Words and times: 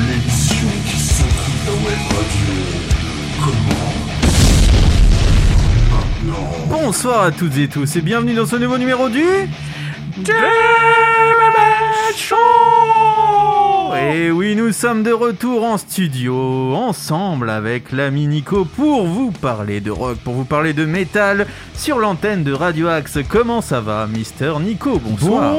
L'émission 0.00 0.68
qui 0.86 0.98
s'occupe 0.98 1.66
la 1.66 1.72
web 1.72 1.98
radio. 2.10 2.87
Bonsoir 6.68 7.22
à 7.22 7.30
toutes 7.30 7.56
et 7.56 7.68
tous 7.68 7.96
et 7.96 8.00
bienvenue 8.02 8.34
dans 8.34 8.46
ce 8.46 8.56
nouveau 8.56 8.76
numéro 8.76 9.08
du 9.08 9.24
Show 12.14 12.36
Et 13.96 14.30
oui, 14.30 14.54
nous 14.54 14.72
sommes 14.72 15.02
de 15.02 15.12
retour 15.12 15.64
en 15.64 15.78
studio, 15.78 16.74
ensemble 16.74 17.48
avec 17.48 17.90
l'ami 17.92 18.26
Nico 18.26 18.64
pour 18.64 19.06
vous 19.06 19.30
parler 19.30 19.80
de 19.80 19.90
rock, 19.90 20.18
pour 20.18 20.34
vous 20.34 20.44
parler 20.44 20.74
de 20.74 20.84
métal 20.84 21.46
sur 21.74 21.98
l'antenne 21.98 22.44
de 22.44 22.52
Radio 22.52 22.88
Axe. 22.88 23.18
Comment 23.28 23.62
ça 23.62 23.80
va, 23.80 24.06
Mister 24.06 24.52
Nico? 24.60 24.98
Bonsoir. 24.98 25.54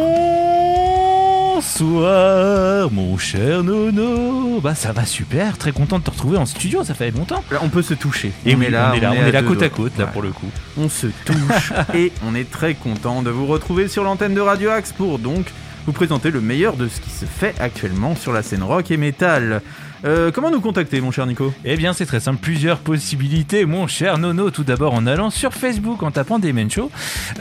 Bonsoir, 1.59 2.89
mon 2.89 3.17
cher 3.17 3.65
Nono. 3.65 4.61
Bah 4.61 4.75
ça 4.75 4.93
va 4.93 5.05
super, 5.05 5.57
très 5.57 5.73
content 5.73 5.99
de 5.99 6.05
te 6.05 6.09
retrouver 6.09 6.37
en 6.37 6.45
studio, 6.45 6.85
ça 6.85 6.93
fait 6.93 7.11
longtemps. 7.11 7.43
Là, 7.51 7.59
on 7.61 7.67
peut 7.67 7.81
se 7.81 7.93
toucher. 7.93 8.31
Et 8.45 8.55
oui, 8.55 8.61
on 8.61 8.61
est 8.61 8.69
là, 8.69 8.93
on 8.95 9.13
est 9.13 9.31
là 9.33 9.43
côte 9.43 9.61
à 9.61 9.67
côte 9.67 9.97
là 9.97 10.05
Ouais. 10.05 10.11
pour 10.13 10.21
le 10.21 10.29
coup. 10.29 10.47
On 10.77 10.87
se 10.87 11.07
touche 11.25 11.73
et 11.93 12.13
on 12.25 12.33
est 12.33 12.49
très 12.49 12.75
content 12.75 13.23
de 13.23 13.29
vous 13.29 13.45
retrouver 13.45 13.89
sur 13.89 14.05
l'antenne 14.05 14.33
de 14.33 14.39
Radio 14.39 14.69
Axe 14.69 14.93
pour 14.93 15.19
donc 15.19 15.47
vous 15.85 15.91
présenter 15.91 16.31
le 16.31 16.39
meilleur 16.39 16.77
de 16.77 16.87
ce 16.87 17.01
qui 17.01 17.09
se 17.09 17.25
fait 17.25 17.53
actuellement 17.59 18.15
sur 18.15 18.31
la 18.31 18.41
scène 18.41 18.63
rock 18.63 18.89
et 18.89 18.95
métal. 18.97 19.61
Euh, 20.05 20.31
comment 20.31 20.49
nous 20.49 20.61
contacter, 20.61 21.01
mon 21.01 21.11
cher 21.11 21.25
Nico 21.25 21.53
Eh 21.65 21.75
bien 21.75 21.91
c'est 21.93 22.05
très 22.05 22.21
simple, 22.21 22.39
plusieurs 22.41 22.77
possibilités, 22.79 23.65
mon 23.65 23.85
cher 23.87 24.17
Nono. 24.17 24.49
Tout 24.49 24.63
d'abord 24.63 24.93
en 24.93 25.05
allant 25.05 25.29
sur 25.29 25.53
Facebook 25.53 26.01
en 26.03 26.11
tapant 26.11 26.39
Demen 26.39 26.71
Show. 26.71 26.89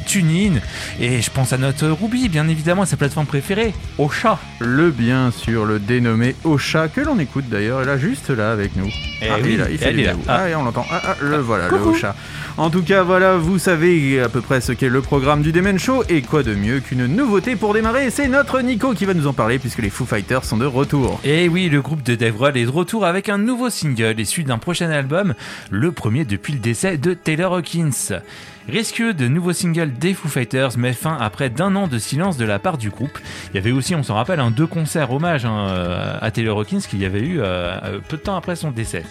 TuneIn. 0.05 0.61
Et 1.01 1.21
je 1.21 1.29
pense 1.29 1.51
à 1.51 1.56
notre 1.57 1.87
Ruby, 1.87 2.29
bien 2.29 2.47
évidemment, 2.47 2.85
sa 2.85 2.97
plateforme 2.97 3.25
préférée, 3.25 3.73
Ocha. 3.97 4.39
Le 4.59 4.91
bien 4.91 5.31
sûr, 5.31 5.65
le 5.65 5.79
dénommé 5.79 6.35
Ocha, 6.43 6.87
que 6.87 7.01
l'on 7.01 7.19
écoute 7.19 7.45
d'ailleurs, 7.49 7.83
là, 7.83 7.97
juste 7.97 8.29
là 8.29 8.51
avec 8.51 8.75
nous. 8.75 8.89
Eh 9.21 9.27
ah, 9.29 9.37
oui, 9.43 9.57
là, 9.57 9.65
il 9.69 9.77
fait 9.77 9.93
des 9.93 10.03
là. 10.03 10.13
Ah. 10.27 10.41
Ah, 10.41 10.49
et 10.49 10.55
on 10.55 10.63
l'entend. 10.63 10.85
Ah, 10.91 11.01
ah, 11.03 11.15
le 11.21 11.37
voilà, 11.37 11.69
le. 11.69 11.77
Ocha. 11.77 12.15
En 12.57 12.69
tout 12.69 12.81
cas, 12.81 13.03
voilà, 13.03 13.37
vous 13.37 13.59
savez 13.59 14.21
à 14.21 14.29
peu 14.29 14.41
près 14.41 14.61
ce 14.61 14.71
qu'est 14.71 14.89
le 14.89 15.01
programme 15.01 15.41
du 15.41 15.51
Demen 15.51 15.77
Show, 15.77 16.03
et 16.09 16.21
quoi 16.21 16.43
de 16.43 16.53
mieux 16.53 16.79
qu'une 16.79 17.05
nouveauté 17.07 17.55
pour 17.55 17.73
démarrer 17.73 18.09
C'est 18.09 18.27
notre 18.27 18.61
Nico 18.61 18.93
qui 18.93 19.05
va 19.05 19.13
nous 19.13 19.27
en 19.27 19.33
parler, 19.33 19.59
puisque 19.59 19.79
les 19.79 19.89
Foo 19.89 20.05
Fighters 20.05 20.45
sont 20.45 20.57
de 20.57 20.65
retour. 20.65 21.19
Et 21.23 21.49
oui, 21.49 21.69
le 21.69 21.81
groupe 21.81 22.03
de 22.03 22.15
Dave 22.15 22.33
Grohl 22.33 22.57
est 22.57 22.65
de 22.65 22.69
retour 22.69 23.05
avec 23.05 23.29
un 23.29 23.37
nouveau 23.37 23.69
single 23.69 24.19
issu 24.19 24.43
d'un 24.43 24.57
prochain 24.57 24.89
album, 24.89 25.33
le 25.69 25.91
premier 25.91 26.25
depuis 26.25 26.53
le 26.53 26.59
décès 26.59 26.97
de 26.97 27.13
Taylor 27.13 27.53
Hawkins. 27.53 28.19
Risqueux 28.67 29.13
de 29.13 29.29
nouveaux 29.29 29.53
singles 29.53 29.93
des 29.93 30.13
Foo 30.13 30.27
Fighters 30.27 30.77
met 30.77 30.91
fin 30.91 31.15
à 31.17 31.29
près 31.29 31.49
d'un 31.49 31.73
an 31.77 31.87
de 31.87 31.97
silence 31.97 32.35
de 32.35 32.43
la 32.43 32.59
part 32.59 32.77
du 32.77 32.89
groupe. 32.89 33.17
Il 33.49 33.55
y 33.55 33.57
avait 33.59 33.71
aussi, 33.71 33.95
on 33.95 34.03
s'en 34.03 34.15
rappelle, 34.15 34.41
un 34.41 34.51
deux 34.51 34.67
concerts 34.67 35.13
hommage 35.13 35.45
hein, 35.45 35.69
euh, 35.69 36.17
à 36.19 36.31
Taylor 36.31 36.59
Hawkins 36.59 36.81
qu'il 36.81 36.99
y 36.99 37.05
avait 37.05 37.21
eu 37.21 37.39
euh, 37.39 37.43
euh, 37.81 37.99
peu 38.05 38.17
de 38.17 38.21
temps 38.21 38.35
après 38.35 38.57
son 38.57 38.71
décès. 38.71 39.03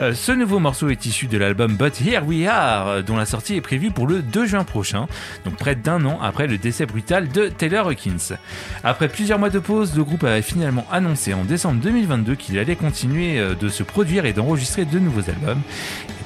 Euh, 0.00 0.12
ce 0.12 0.32
nouveau 0.32 0.58
morceau 0.58 0.90
est 0.90 1.06
issu 1.06 1.26
de 1.26 1.38
l'album 1.38 1.74
But 1.74 2.02
Here 2.02 2.22
We 2.22 2.46
Are, 2.46 3.02
dont 3.02 3.16
la 3.16 3.24
sortie 3.24 3.56
est 3.56 3.62
prévue 3.62 3.92
pour 3.92 4.06
le 4.06 4.20
2 4.20 4.44
juin 4.44 4.64
prochain, 4.64 5.06
donc 5.46 5.56
près 5.56 5.74
d'un 5.74 6.04
an 6.04 6.18
après 6.20 6.46
le 6.46 6.58
décès 6.58 6.84
brutal 6.84 7.28
de 7.28 7.48
Taylor 7.48 7.86
Hawkins. 7.86 8.36
Après 8.84 9.08
plusieurs 9.08 9.38
mois 9.38 9.50
de 9.50 9.58
pause, 9.58 9.96
le 9.96 10.04
groupe 10.04 10.24
avait 10.24 10.42
finalement 10.42 10.86
annoncé 10.92 11.32
en 11.32 11.44
décembre 11.44 11.80
2022 11.80 12.34
qu'il 12.34 12.58
allait 12.58 12.76
continuer 12.76 13.42
de 13.58 13.68
se 13.70 13.82
produire 13.82 14.26
et 14.26 14.34
d'enregistrer 14.34 14.84
de 14.84 14.98
nouveaux 14.98 15.30
albums. 15.30 15.62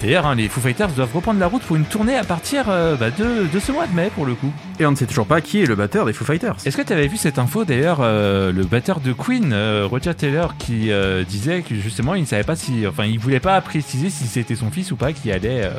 D'ailleurs, 0.02 0.26
hein, 0.26 0.34
les 0.34 0.48
Foo 0.48 0.60
Fighters 0.60 0.90
doivent 0.90 1.14
reprendre 1.14 1.40
la 1.40 1.46
route 1.46 1.62
pour 1.62 1.76
une 1.76 1.84
tournée 1.84 2.16
à 2.16 2.24
partir 2.24 2.55
euh, 2.68 2.96
bah, 2.96 3.10
de, 3.10 3.46
de 3.52 3.58
ce 3.60 3.72
mois 3.72 3.86
de 3.86 3.94
mai 3.94 4.10
pour 4.14 4.26
le 4.26 4.34
coup. 4.34 4.52
Et 4.80 4.86
on 4.86 4.90
ne 4.90 4.96
sait 4.96 5.06
toujours 5.06 5.26
pas 5.26 5.40
qui 5.40 5.62
est 5.62 5.66
le 5.66 5.74
batteur 5.74 6.06
des 6.06 6.12
Foo 6.12 6.24
Fighters. 6.24 6.56
Est-ce 6.64 6.76
que 6.76 6.82
tu 6.82 6.92
avais 6.92 7.06
vu 7.08 7.16
cette 7.16 7.38
info 7.38 7.64
d'ailleurs, 7.64 7.98
euh, 8.00 8.52
le 8.52 8.64
batteur 8.64 9.00
de 9.00 9.12
Queen, 9.12 9.52
euh, 9.52 9.86
Roger 9.88 10.14
Taylor, 10.14 10.56
qui 10.56 10.90
disait 11.28 11.62
que 11.62 11.74
justement 11.74 12.14
il 12.14 12.22
ne 12.22 12.26
savait 12.26 12.44
pas 12.44 12.56
si, 12.56 12.86
enfin 12.86 13.04
il 13.04 13.18
voulait 13.18 13.40
pas 13.40 13.60
préciser 13.60 14.10
si 14.10 14.26
c'était 14.26 14.54
son 14.56 14.70
fils 14.70 14.92
ou 14.92 14.96
pas 14.96 15.12
qui 15.12 15.30
allait 15.30 15.70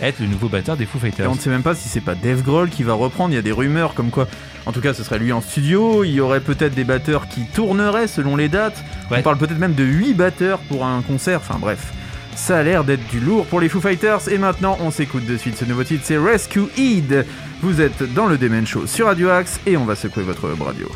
être 0.00 0.20
le 0.20 0.26
nouveau 0.26 0.48
batteur 0.48 0.76
des 0.76 0.86
Foo 0.86 0.98
Et 0.98 1.10
Fighters. 1.10 1.30
on 1.30 1.34
ne 1.34 1.40
sait 1.40 1.50
même 1.50 1.62
pas 1.62 1.74
si 1.74 1.88
c'est 1.88 2.00
pas 2.00 2.14
Dave 2.14 2.42
Grohl 2.42 2.68
qui 2.68 2.82
va 2.82 2.94
reprendre. 2.94 3.32
Il 3.32 3.36
y 3.36 3.38
a 3.38 3.42
des 3.42 3.52
rumeurs 3.52 3.94
comme 3.94 4.10
quoi, 4.10 4.26
en 4.66 4.72
tout 4.72 4.80
cas, 4.80 4.94
ce 4.94 5.02
serait 5.02 5.18
lui 5.18 5.32
en 5.32 5.40
studio. 5.40 6.04
Il 6.04 6.10
y 6.12 6.20
aurait 6.20 6.40
peut-être 6.40 6.74
des 6.74 6.84
batteurs 6.84 7.28
qui 7.28 7.44
tourneraient 7.46 8.06
selon 8.08 8.36
les 8.36 8.48
dates. 8.48 8.82
Ouais. 9.10 9.18
On 9.18 9.22
parle 9.22 9.38
peut-être 9.38 9.58
même 9.58 9.74
de 9.74 9.84
8 9.84 10.14
batteurs 10.14 10.58
pour 10.60 10.84
un 10.84 11.02
concert. 11.02 11.40
Enfin 11.40 11.58
bref, 11.60 11.92
ça 12.36 12.58
a 12.58 12.62
l'air 12.62 12.84
d'être 12.84 13.06
du 13.08 13.18
lourd 13.18 13.46
pour 13.46 13.60
les 13.60 13.68
Foo 13.68 13.80
Fighters. 13.80 14.28
Et 14.30 14.38
maintenant, 14.38 14.76
on 14.80 14.90
s'écoute 14.90 15.26
de 15.26 15.36
suite 15.36 15.56
ce 15.56 15.64
nouveau 15.64 15.84
titre. 15.84 16.02
C'est 16.04 16.18
Rescue 16.18 16.66
Eid. 16.76 17.26
Vous 17.62 17.80
êtes 17.80 18.02
dans 18.14 18.26
le 18.26 18.38
Demen 18.38 18.66
Show 18.66 18.86
sur 18.86 19.06
Radio 19.06 19.30
Axe 19.30 19.58
et 19.66 19.76
on 19.76 19.84
va 19.84 19.96
secouer 19.96 20.22
votre 20.22 20.48
web 20.48 20.60
radio. 20.60 20.88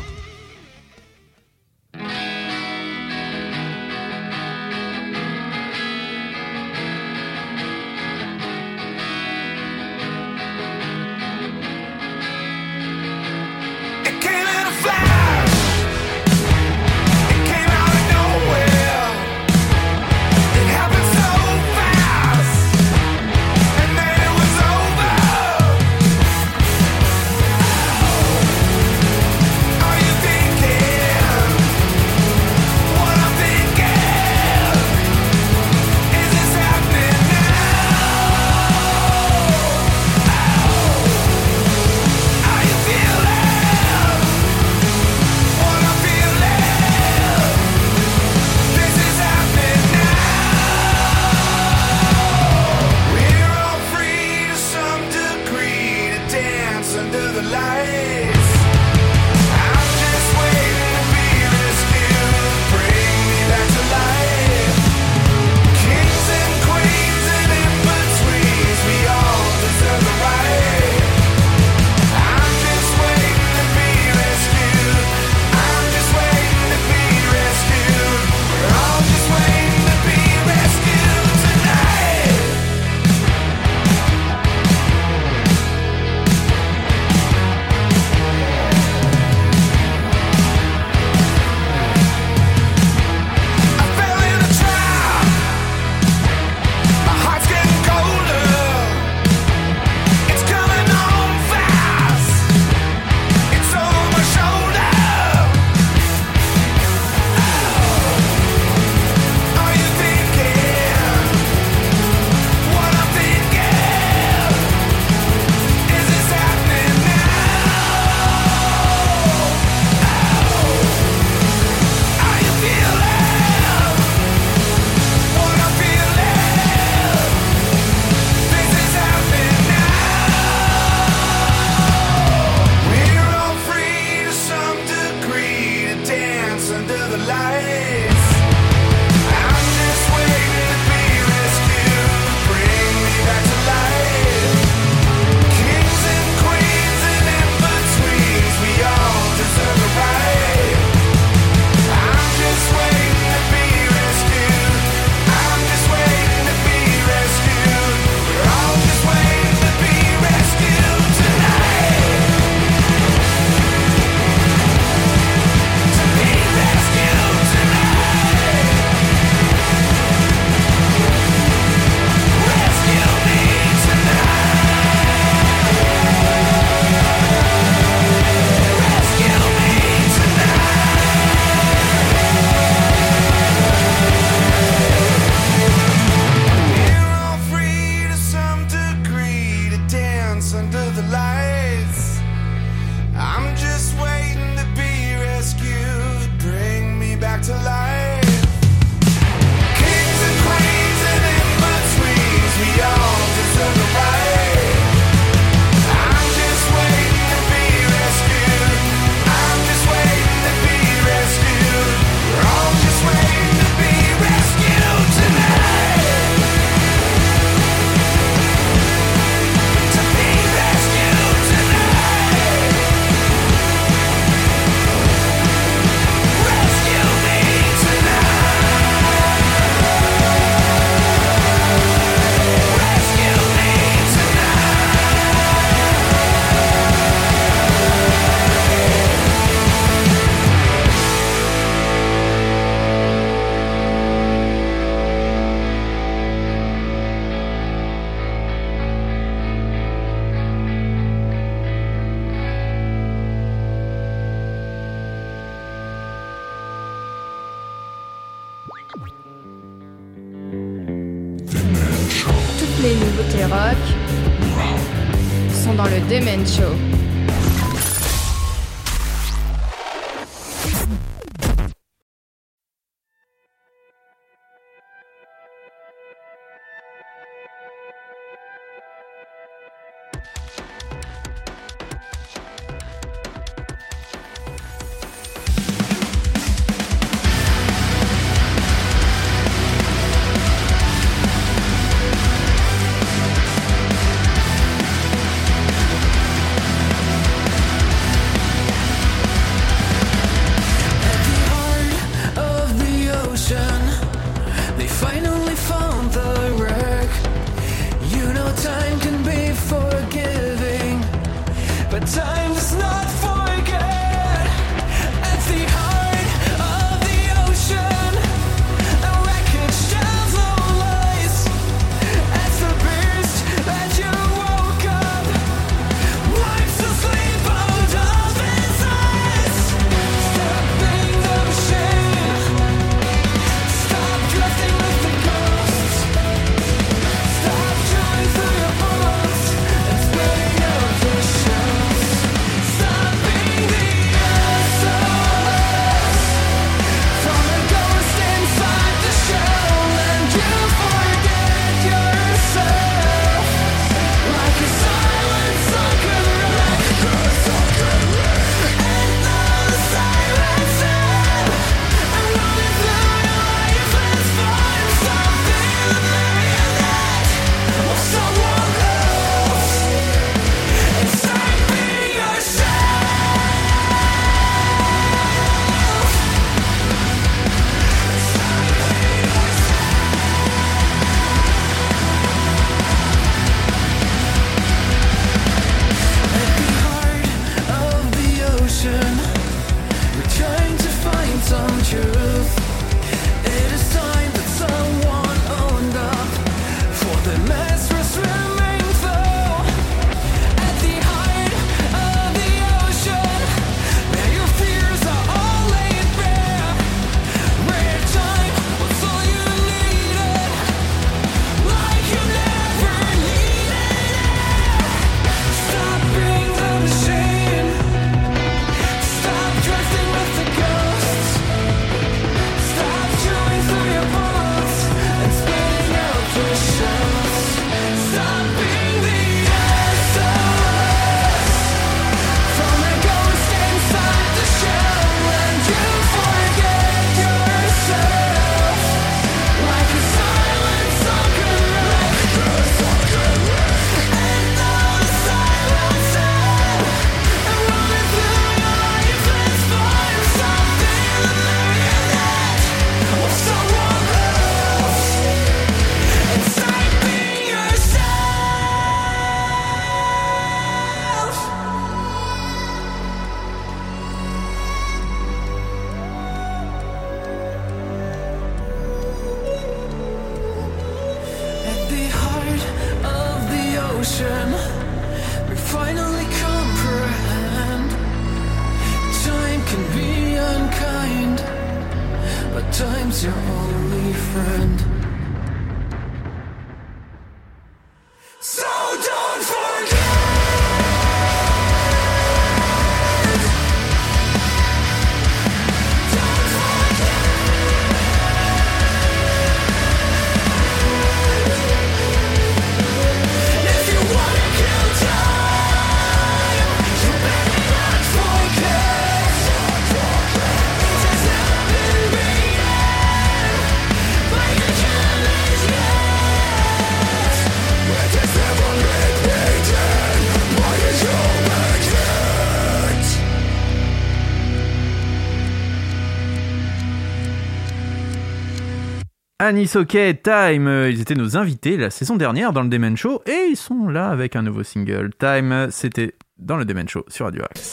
Anis 529.51 529.75
Hockey 529.75 530.13
Time. 530.13 530.87
Ils 530.89 531.01
étaient 531.01 531.13
nos 531.13 531.35
invités 531.35 531.75
la 531.75 531.89
saison 531.89 532.15
dernière 532.15 532.53
dans 532.53 532.61
le 532.61 532.69
Demen 532.69 532.95
Show 532.95 533.21
et 533.25 533.47
ils 533.49 533.57
sont 533.57 533.89
là 533.89 534.07
avec 534.07 534.37
un 534.37 534.43
nouveau 534.43 534.63
single. 534.63 535.09
Time, 535.19 535.67
c'était 535.71 536.13
dans 536.37 536.55
le 536.55 536.63
Demen 536.63 536.87
Show 536.87 537.03
sur 537.09 537.25
Radio 537.25 537.43
Axe. 537.43 537.71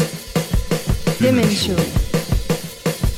Show, 1.21 1.77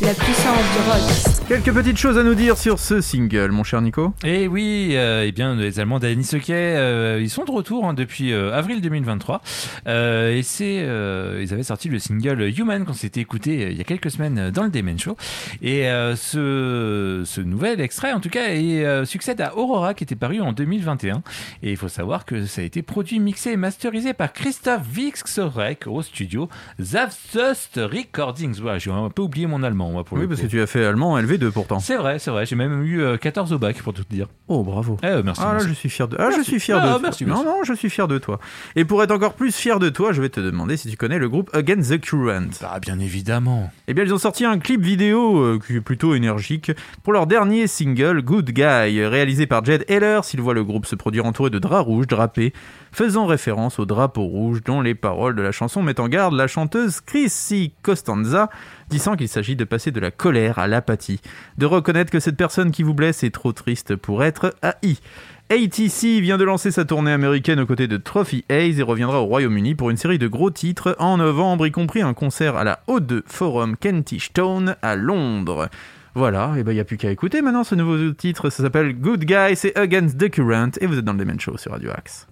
la 0.02 0.12
puissance 0.12 0.58
du 0.74 0.90
rock. 0.90 1.39
Quelques 1.50 1.74
petites 1.74 1.96
choses 1.96 2.16
à 2.16 2.22
nous 2.22 2.36
dire 2.36 2.56
sur 2.56 2.78
ce 2.78 3.00
single, 3.00 3.50
mon 3.50 3.64
cher 3.64 3.82
Nico. 3.82 4.14
Et 4.22 4.46
oui, 4.46 4.90
euh, 4.92 5.24
eh 5.26 5.32
bien, 5.32 5.56
les 5.56 5.80
Allemands 5.80 5.98
d'Annie 5.98 6.24
euh, 6.48 7.18
ils 7.20 7.28
sont 7.28 7.44
de 7.44 7.50
retour 7.50 7.88
hein, 7.88 7.92
depuis 7.92 8.32
euh, 8.32 8.56
avril 8.56 8.80
2023. 8.80 9.42
Euh, 9.88 10.32
et 10.36 10.44
c'est, 10.44 10.78
euh, 10.78 11.40
ils 11.42 11.52
avaient 11.52 11.64
sorti 11.64 11.88
le 11.88 11.98
single 11.98 12.40
Human 12.56 12.84
qu'on 12.84 12.92
s'était 12.92 13.20
écouté 13.20 13.66
il 13.68 13.76
y 13.76 13.80
a 13.80 13.84
quelques 13.84 14.12
semaines 14.12 14.52
dans 14.52 14.62
le 14.62 14.70
Demen 14.70 14.96
Show. 14.96 15.16
Et 15.60 15.86
ce, 16.14 17.24
ce 17.26 17.40
nouvel 17.40 17.80
extrait, 17.80 18.12
en 18.12 18.20
tout 18.20 18.30
cas, 18.30 18.50
est, 18.50 19.04
succède 19.04 19.40
à 19.40 19.56
Aurora 19.56 19.94
qui 19.94 20.04
était 20.04 20.14
paru 20.14 20.40
en 20.40 20.52
2021. 20.52 21.24
Et 21.64 21.72
il 21.72 21.76
faut 21.76 21.88
savoir 21.88 22.26
que 22.26 22.46
ça 22.46 22.60
a 22.60 22.64
été 22.64 22.82
produit, 22.82 23.18
mixé 23.18 23.50
et 23.50 23.56
masterisé 23.56 24.12
par 24.12 24.32
Christoph 24.32 24.82
Wixorek 24.96 25.88
au 25.88 26.00
studio 26.02 26.48
Zavsust 26.80 27.74
Recordings. 27.82 28.60
Voilà, 28.60 28.78
j'ai 28.78 28.92
un 28.92 29.10
peu 29.10 29.22
oublié 29.22 29.48
mon 29.48 29.64
allemand, 29.64 29.90
moi, 29.90 30.04
pour 30.04 30.16
Oui, 30.16 30.22
le 30.22 30.28
parce 30.28 30.42
coup. 30.42 30.46
que 30.46 30.52
tu 30.52 30.60
as 30.60 30.68
fait 30.68 30.84
allemand 30.84 31.16
LV2 31.40 31.50
pourtant. 31.52 31.78
C'est 31.80 31.96
vrai, 31.96 32.18
c'est 32.18 32.30
vrai. 32.30 32.46
J'ai 32.46 32.56
même 32.56 32.82
eu 32.84 33.00
euh, 33.02 33.16
14 33.16 33.52
au 33.52 33.58
bac, 33.58 33.80
pour 33.82 33.92
tout 33.94 34.04
te 34.04 34.12
dire. 34.14 34.26
Oh, 34.48 34.62
bravo. 34.62 34.96
Eh, 35.02 35.06
euh, 35.06 35.22
merci. 35.24 35.40
Ah 35.44 35.48
là, 35.48 35.52
merci. 35.54 35.68
je 35.68 35.74
suis 35.74 35.88
fier 35.90 36.08
de. 36.08 36.16
Ah, 36.18 36.30
je 36.36 36.42
suis 36.42 36.60
fier 36.60 36.78
Ah, 36.80 36.86
de. 36.86 36.90
toi. 36.92 36.98
merci, 37.02 37.24
non, 37.26 37.44
non, 37.44 37.64
je 37.64 37.72
suis 37.72 37.90
fier 37.90 38.08
de 38.08 38.18
toi. 38.18 38.38
Et 38.76 38.84
pour 38.84 39.02
être 39.02 39.10
encore 39.12 39.34
plus 39.34 39.54
fier 39.54 39.78
de 39.78 39.88
toi, 39.88 40.12
je 40.12 40.20
vais 40.22 40.28
te 40.28 40.40
demander 40.40 40.76
si 40.76 40.88
tu 40.90 40.96
connais 40.96 41.18
le 41.18 41.28
groupe 41.28 41.50
Against 41.54 41.90
the 41.90 42.00
Current. 42.00 42.50
Ah, 42.62 42.78
bien 42.80 42.98
évidemment. 42.98 43.70
Eh 43.88 43.94
bien, 43.94 44.04
ils 44.04 44.12
ont 44.14 44.18
sorti 44.18 44.44
un 44.44 44.58
clip 44.58 44.80
vidéo 44.82 45.38
euh, 45.38 45.58
qui 45.64 45.76
est 45.76 45.80
plutôt 45.80 46.14
énergique 46.14 46.72
pour 47.02 47.12
leur 47.12 47.26
dernier 47.26 47.66
single 47.66 48.22
Good 48.22 48.50
Guy, 48.50 48.62
réalisé 49.04 49.46
par 49.46 49.64
Jed 49.64 49.84
Heller. 49.88 50.24
S'il 50.24 50.40
voit 50.40 50.54
le 50.54 50.64
groupe 50.64 50.86
se 50.86 50.94
produire 50.96 51.26
entouré 51.26 51.50
de 51.50 51.58
draps 51.58 51.86
rouges 51.86 52.06
drapés, 52.06 52.52
faisant 52.92 53.26
référence 53.26 53.78
au 53.78 53.86
drapeau 53.86 54.22
rouge 54.24 54.62
dont 54.64 54.80
les 54.80 54.94
paroles 54.94 55.36
de 55.36 55.42
la 55.42 55.52
chanson 55.52 55.82
mettent 55.82 56.00
en 56.00 56.08
garde 56.08 56.34
la 56.34 56.46
chanteuse 56.46 57.00
Chrissy 57.00 57.72
Costanza, 57.82 58.48
disant 58.90 59.16
qu'il 59.16 59.28
s'agit 59.28 59.56
de 59.56 59.64
passer 59.64 59.90
de 59.90 60.00
la 60.00 60.10
colère 60.10 60.58
à 60.58 60.66
l'apathie, 60.68 61.20
de 61.56 61.66
reconnaître 61.66 62.10
que 62.10 62.20
cette 62.20 62.36
personne 62.36 62.70
qui 62.70 62.82
vous 62.82 62.94
blesse 62.94 63.24
est 63.24 63.30
trop 63.30 63.52
triste 63.52 63.96
pour 63.96 64.22
être 64.22 64.54
haï. 64.60 64.98
ATC 65.50 66.20
vient 66.20 66.38
de 66.38 66.44
lancer 66.44 66.70
sa 66.70 66.84
tournée 66.84 67.10
américaine 67.10 67.58
aux 67.58 67.66
côtés 67.66 67.88
de 67.88 67.96
Trophy 67.96 68.44
Hayes 68.48 68.78
et 68.78 68.82
reviendra 68.82 69.20
au 69.20 69.24
Royaume-Uni 69.24 69.74
pour 69.74 69.90
une 69.90 69.96
série 69.96 70.18
de 70.18 70.28
gros 70.28 70.50
titres 70.50 70.94
en 71.00 71.16
novembre, 71.16 71.66
y 71.66 71.72
compris 71.72 72.02
un 72.02 72.14
concert 72.14 72.56
à 72.56 72.62
la 72.62 72.80
O2 72.86 73.22
Forum 73.26 73.76
Kentish 73.76 74.32
Town 74.32 74.76
à 74.80 74.94
Londres. 74.94 75.68
Voilà, 76.14 76.54
et 76.56 76.62
ben 76.62 76.72
il 76.72 76.74
n'y 76.74 76.80
a 76.80 76.84
plus 76.84 76.98
qu'à 76.98 77.10
écouter 77.10 77.42
maintenant 77.42 77.64
ce 77.64 77.74
nouveau 77.74 78.12
titre, 78.12 78.50
ça 78.50 78.62
s'appelle 78.62 78.94
Good 78.94 79.24
Guy, 79.24 79.56
c'est 79.56 79.76
Against 79.76 80.18
the 80.18 80.28
Current 80.28 80.72
et 80.80 80.86
vous 80.86 80.98
êtes 80.98 81.04
dans 81.04 81.12
le 81.12 81.18
Demen 81.18 81.38
Show 81.38 81.56
sur 81.56 81.72
Radio 81.72 81.90
Axe. 81.90 82.29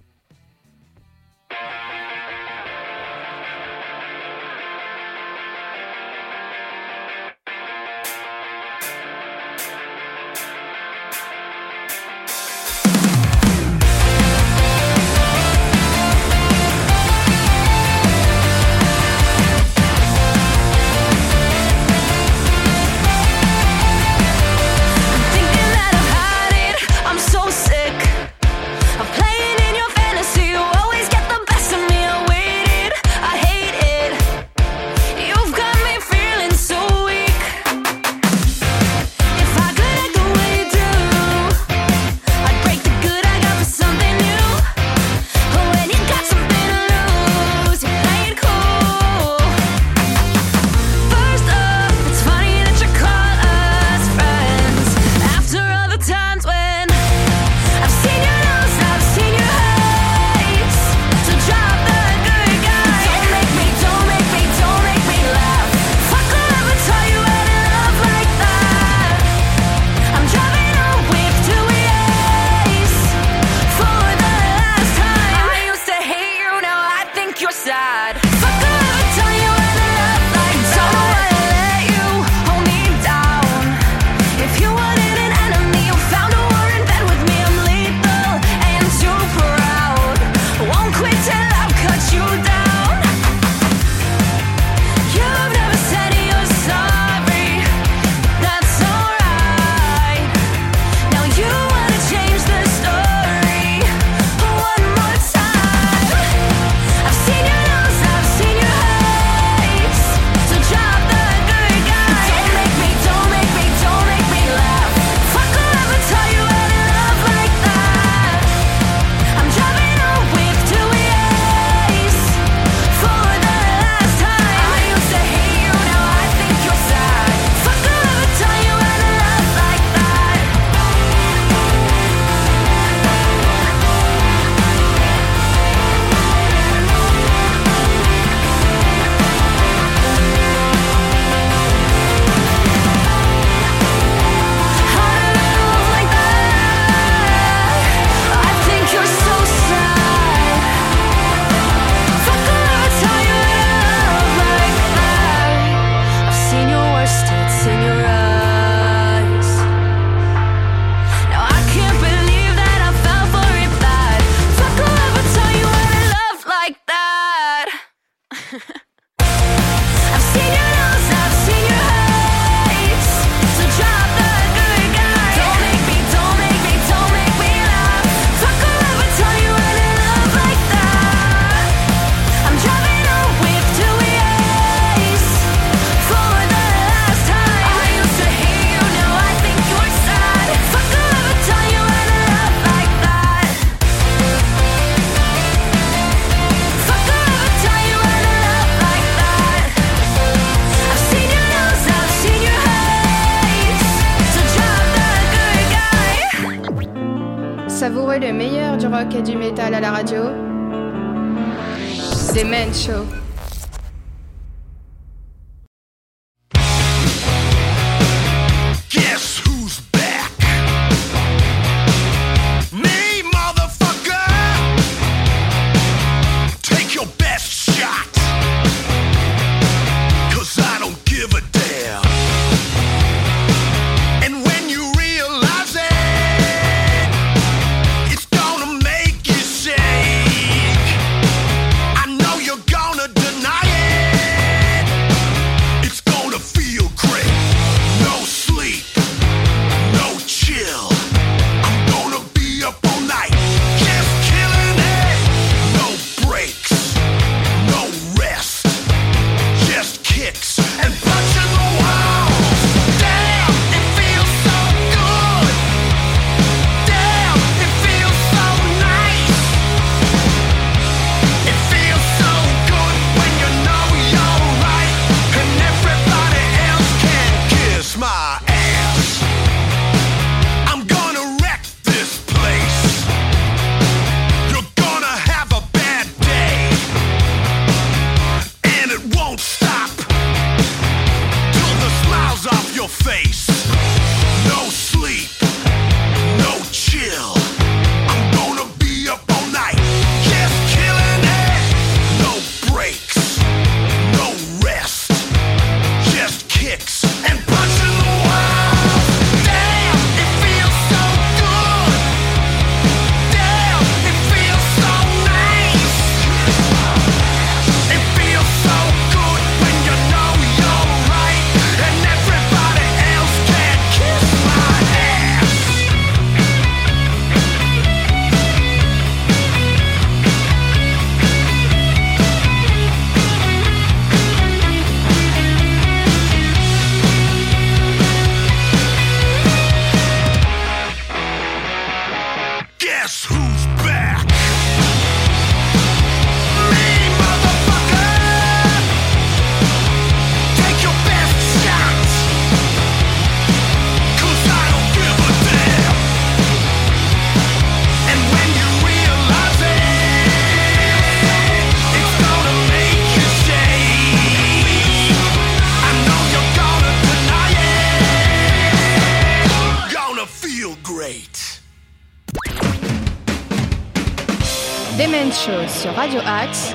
Radio 375.98 376.20
Axe, 376.24 376.74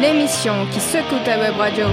l'émission 0.00 0.66
qui 0.72 0.80
secoue 0.80 1.20
ta 1.24 1.38
web 1.38 1.56
radio. 1.56 1.86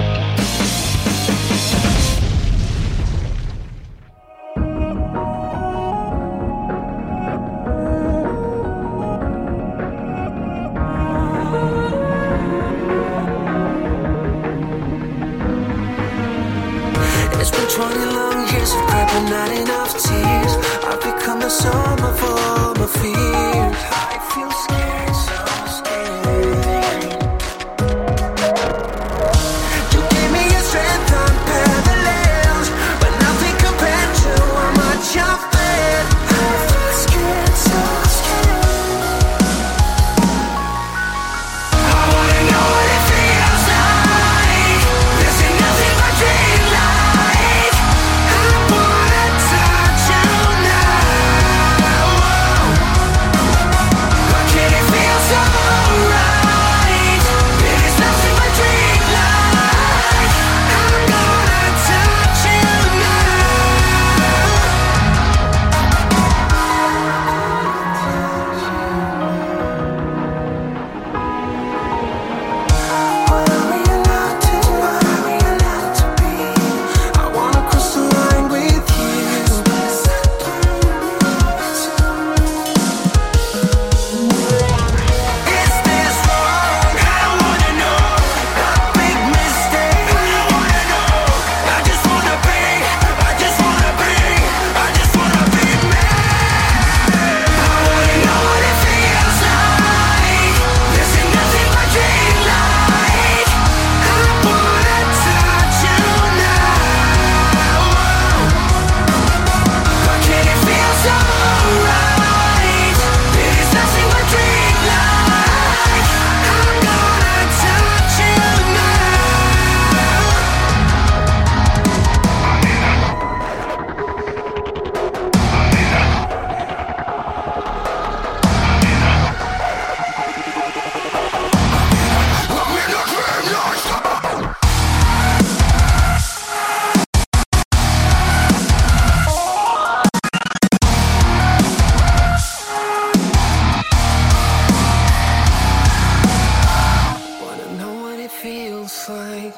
looks 149.02 149.08
like 149.08 149.54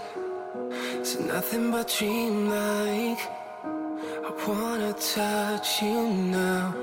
It's 1.01 1.19
nothing 1.19 1.71
but 1.71 1.89
dreamlike 1.89 3.19
I 4.27 4.49
wanna 4.49 4.93
touch 4.93 5.83
you 5.83 6.09
now. 6.09 6.75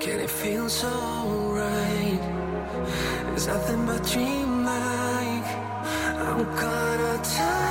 Can 0.00 0.20
it 0.20 0.30
feel 0.30 0.68
so 0.68 0.88
right? 1.52 2.20
It's 3.34 3.46
nothing 3.46 3.86
but 3.86 4.02
dreamlike 4.02 5.48
I'm 6.26 6.44
gonna 6.60 7.20
touch 7.22 7.63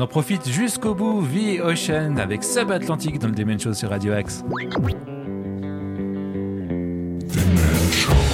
en 0.00 0.06
profite 0.06 0.48
jusqu'au 0.48 0.94
bout. 0.94 1.20
V 1.20 1.60
Ocean 1.60 2.16
avec 2.18 2.42
Subatlantic 2.44 3.18
dans 3.18 3.28
le 3.28 3.34
Demen 3.34 3.58
Show 3.58 3.74
sur 3.74 3.90
Radio 3.90 4.12
Axe. 4.12 4.42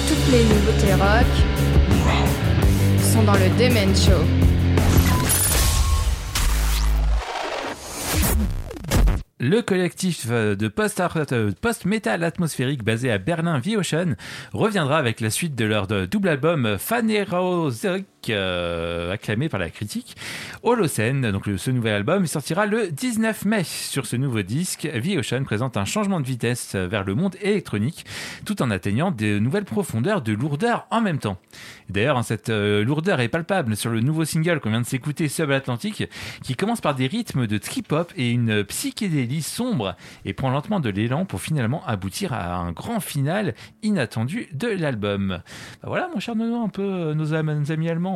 Toutes 0.07 0.31
les 0.31 0.43
nouveautés 0.43 0.93
rock 0.93 1.25
sont 3.01 3.23
dans 3.23 3.33
le 3.33 3.49
Demen 3.59 3.95
Show. 3.95 4.23
Le 9.39 9.61
collectif 9.61 10.25
euh, 10.31 10.55
de 10.55 10.67
post-art- 10.67 11.15
euh, 11.31 11.51
post-metal 11.61 12.23
atmosphérique 12.23 12.83
basé 12.83 13.11
à 13.11 13.19
Berlin, 13.19 13.59
V-Ocean, 13.59 14.15
reviendra 14.51 14.97
avec 14.97 15.21
la 15.21 15.29
suite 15.29 15.53
de 15.55 15.63
leur 15.63 15.85
de- 15.85 16.07
double 16.07 16.29
album 16.29 16.77
Phanerozoic, 16.79 18.05
euh, 18.29 19.11
acclamé 19.11 19.49
par 19.49 19.59
la 19.59 19.69
critique. 19.69 20.15
Holocene, 20.63 21.31
donc 21.31 21.45
ce 21.57 21.71
nouvel 21.71 21.93
album, 21.93 22.25
sortira 22.25 22.65
le 22.65 22.91
19 22.91 23.45
mai. 23.45 23.63
Sur 23.63 24.05
ce 24.05 24.15
nouveau 24.15 24.41
disque, 24.41 24.85
V-Ocean 24.93 25.43
présente 25.43 25.77
un 25.77 25.85
changement 25.85 26.19
de 26.19 26.25
vitesse 26.25 26.75
vers 26.75 27.03
le 27.03 27.15
monde 27.15 27.35
électronique, 27.41 28.05
tout 28.45 28.61
en 28.61 28.71
atteignant 28.71 29.11
de 29.11 29.39
nouvelles 29.39 29.65
profondeurs 29.65 30.21
de 30.21 30.33
lourdeur 30.33 30.87
en 30.91 31.01
même 31.01 31.19
temps. 31.19 31.37
D'ailleurs, 31.89 32.17
hein, 32.17 32.23
cette 32.23 32.49
euh, 32.49 32.83
lourdeur 32.83 33.21
est 33.21 33.29
palpable 33.29 33.75
sur 33.75 33.89
le 33.89 34.01
nouveau 34.01 34.25
single 34.25 34.59
qu'on 34.59 34.69
vient 34.69 34.81
de 34.81 34.85
s'écouter, 34.85 35.29
Subatlantic, 35.29 36.09
qui 36.43 36.55
commence 36.55 36.81
par 36.81 36.95
des 36.95 37.07
rythmes 37.07 37.47
de 37.47 37.57
trip-hop 37.57 38.11
et 38.17 38.31
une 38.31 38.63
psychédélie 38.65 39.41
sombre 39.41 39.95
et 40.25 40.33
prend 40.33 40.49
lentement 40.49 40.79
de 40.79 40.89
l'élan 40.89 41.25
pour 41.25 41.41
finalement 41.41 41.85
aboutir 41.85 42.33
à 42.33 42.55
un 42.57 42.71
grand 42.71 42.99
final 42.99 43.53
inattendu 43.83 44.47
de 44.53 44.67
l'album. 44.67 45.41
Bah 45.81 45.87
voilà, 45.87 46.09
mon 46.13 46.19
cher 46.19 46.35
Nono, 46.35 46.61
un 46.61 46.69
peu 46.69 46.83
euh, 46.83 47.13
nos 47.13 47.33
amis 47.33 47.89
allemands. 47.89 48.06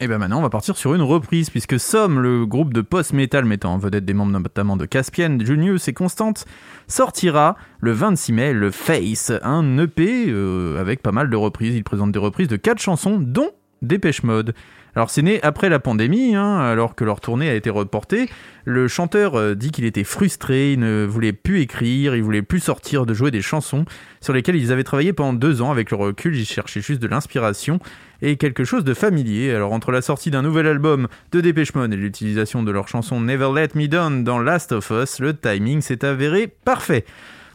Et 0.00 0.06
ben 0.06 0.18
maintenant, 0.18 0.38
on 0.38 0.42
va 0.42 0.50
partir 0.50 0.76
sur 0.76 0.94
une 0.94 1.02
reprise, 1.02 1.50
puisque 1.50 1.80
Somme, 1.80 2.20
le 2.20 2.46
groupe 2.46 2.72
de 2.72 2.82
post-metal 2.82 3.44
mettant 3.44 3.74
en 3.74 3.78
vedette 3.78 4.04
des 4.04 4.14
membres 4.14 4.30
notamment 4.30 4.76
de 4.76 4.86
Caspian, 4.86 5.38
Junius 5.40 5.88
et 5.88 5.92
Constante, 5.92 6.44
sortira 6.86 7.56
le 7.80 7.90
26 7.90 8.32
mai 8.32 8.52
le 8.52 8.70
Face, 8.70 9.32
un 9.42 9.76
EP 9.78 10.26
euh, 10.28 10.80
avec 10.80 11.02
pas 11.02 11.10
mal 11.10 11.30
de 11.30 11.36
reprises. 11.36 11.74
Il 11.74 11.82
présente 11.82 12.12
des 12.12 12.18
reprises 12.20 12.46
de 12.46 12.56
quatre 12.56 12.80
chansons, 12.80 13.18
dont 13.18 13.50
Dépêche 13.82 14.22
Mode. 14.22 14.54
Alors 14.94 15.10
c'est 15.10 15.22
né 15.22 15.40
après 15.42 15.68
la 15.68 15.78
pandémie, 15.78 16.34
hein, 16.34 16.58
alors 16.58 16.94
que 16.94 17.04
leur 17.04 17.20
tournée 17.20 17.48
a 17.48 17.54
été 17.54 17.70
reportée. 17.70 18.28
Le 18.64 18.88
chanteur 18.88 19.34
euh, 19.34 19.54
dit 19.54 19.70
qu'il 19.70 19.84
était 19.84 20.04
frustré, 20.04 20.72
il 20.72 20.80
ne 20.80 21.04
voulait 21.04 21.32
plus 21.32 21.60
écrire, 21.60 22.14
il 22.16 22.22
voulait 22.22 22.42
plus 22.42 22.60
sortir 22.60 23.04
de 23.04 23.14
jouer 23.14 23.30
des 23.30 23.42
chansons 23.42 23.84
sur 24.20 24.32
lesquelles 24.32 24.56
ils 24.56 24.72
avaient 24.72 24.84
travaillé 24.84 25.12
pendant 25.12 25.32
deux 25.32 25.60
ans. 25.60 25.70
Avec 25.70 25.90
le 25.90 25.96
recul, 25.96 26.36
ils 26.36 26.46
cherchaient 26.46 26.80
juste 26.80 27.00
de 27.00 27.06
l'inspiration 27.06 27.80
et 28.22 28.36
quelque 28.36 28.64
chose 28.64 28.84
de 28.84 28.94
familier. 28.94 29.52
Alors 29.52 29.72
entre 29.72 29.92
la 29.92 30.02
sortie 30.02 30.30
d'un 30.30 30.42
nouvel 30.42 30.66
album 30.66 31.08
de 31.32 31.40
Dépêche 31.40 31.74
Mode 31.74 31.92
et 31.92 31.96
l'utilisation 31.96 32.62
de 32.62 32.70
leur 32.70 32.88
chanson 32.88 33.20
Never 33.20 33.50
Let 33.54 33.70
Me 33.74 33.88
Down 33.88 34.24
dans 34.24 34.38
Last 34.38 34.72
of 34.72 34.90
Us, 34.90 35.20
le 35.20 35.34
timing 35.34 35.80
s'est 35.80 36.04
avéré 36.04 36.46
parfait. 36.46 37.04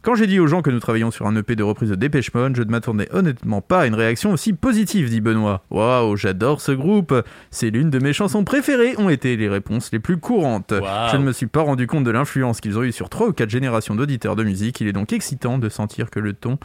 Quand 0.04 0.14
j'ai 0.14 0.26
dit 0.26 0.38
aux 0.38 0.46
gens 0.46 0.60
que 0.60 0.68
nous 0.68 0.80
travaillions 0.80 1.10
sur 1.10 1.26
un 1.26 1.34
EP 1.34 1.56
de 1.56 1.62
reprise 1.62 1.88
de 1.88 1.94
Dépêche 1.94 2.34
Mode, 2.34 2.56
je 2.56 2.62
ne 2.62 2.70
m'attendais 2.70 3.08
honnêtement 3.10 3.62
pas 3.62 3.80
à 3.80 3.86
une 3.86 3.94
réaction 3.94 4.32
aussi 4.32 4.52
positive, 4.52 5.08
dit 5.08 5.22
Benoît. 5.22 5.64
Waouh, 5.70 6.14
j'adore 6.16 6.60
ce 6.60 6.72
groupe. 6.72 7.14
C'est 7.50 7.70
l'une 7.70 7.88
de 7.88 7.98
mes 7.98 8.12
chansons 8.12 8.44
préférées, 8.44 8.94
ont 8.98 9.08
été 9.08 9.34
les 9.34 9.48
réponses 9.48 9.90
les 9.92 10.00
plus 10.00 10.18
courantes. 10.18 10.74
Je 11.10 11.16
ne 11.16 11.22
me 11.22 11.32
suis 11.32 11.46
pas 11.46 11.62
rendu 11.62 11.86
compte 11.86 12.04
de 12.04 12.10
l'influence 12.10 12.60
qu'ils 12.60 12.76
ont 12.76 12.82
eue 12.82 12.92
sur 12.92 13.08
trois 13.08 13.28
ou 13.28 13.32
quatre 13.32 13.48
générations 13.48 13.94
d'auditeurs 13.94 14.36
de 14.36 14.44
musique. 14.44 14.78
Il 14.82 14.88
est 14.88 14.92
donc 14.92 15.14
excitant 15.14 15.56
de 15.56 15.70
sentir 15.70 16.10
que 16.10 16.20
le 16.20 16.34
ton 16.34 16.58